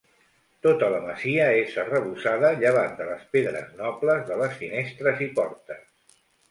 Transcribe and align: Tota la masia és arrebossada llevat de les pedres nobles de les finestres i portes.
Tota 0.67 0.87
la 0.93 1.01
masia 1.03 1.43
és 1.65 1.75
arrebossada 1.83 2.51
llevat 2.65 2.97
de 3.03 3.09
les 3.13 3.29
pedres 3.37 3.71
nobles 3.85 4.29
de 4.33 4.43
les 4.45 4.61
finestres 4.65 5.27
i 5.31 5.35
portes. 5.41 6.23